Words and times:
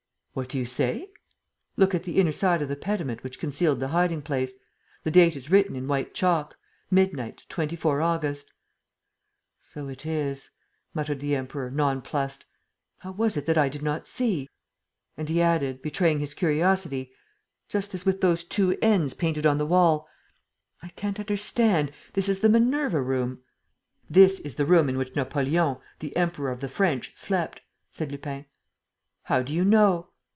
"What 0.33 0.47
do 0.47 0.57
you 0.57 0.65
say?" 0.65 1.09
"Look 1.75 1.93
at 1.93 2.05
the 2.05 2.17
inner 2.17 2.31
side 2.31 2.61
of 2.61 2.69
the 2.69 2.77
pediment 2.77 3.21
which 3.21 3.37
concealed 3.37 3.81
the 3.81 3.89
hiding 3.89 4.21
place. 4.21 4.53
The 5.03 5.11
date 5.11 5.35
is 5.35 5.51
written 5.51 5.75
in 5.75 5.89
white 5.89 6.13
chalk: 6.13 6.57
'Midnight, 6.89 7.43
24 7.49 8.01
August.'..." 8.01 8.53
"So 9.73 9.89
it 9.89 10.05
is," 10.05 10.51
muttered 10.93 11.19
the 11.19 11.35
Emperor, 11.35 11.69
nonplussed. 11.69 12.45
"How 12.99 13.11
was 13.11 13.35
it 13.35 13.45
that 13.45 13.57
I 13.57 13.67
did 13.67 13.83
not 13.83 14.07
see?" 14.07 14.47
And 15.17 15.27
he 15.27 15.41
added, 15.41 15.81
betraying 15.81 16.19
his 16.19 16.33
curiosity, 16.33 17.11
"Just 17.67 17.93
as 17.93 18.05
with 18.05 18.21
those 18.21 18.45
two 18.45 18.77
'N's' 18.81 19.13
painted 19.13 19.45
on 19.45 19.57
the 19.57 19.65
wall.... 19.65 20.07
I 20.81 20.87
can't 20.95 21.19
understand. 21.19 21.91
This 22.13 22.29
is 22.29 22.39
the 22.39 22.47
Minerva 22.47 23.01
Room." 23.01 23.41
"This 24.09 24.39
is 24.39 24.55
the 24.55 24.63
room 24.65 24.87
in 24.87 24.97
which 24.97 25.13
Napoleon, 25.13 25.79
the 25.99 26.15
Emperor 26.15 26.51
of 26.51 26.61
the 26.61 26.69
French 26.69 27.11
slept," 27.17 27.59
said 27.89 28.13
Lupin. 28.13 28.45
"How 29.23 29.41
do 29.41 29.51
you 29.51 29.65
know?" 29.65 30.07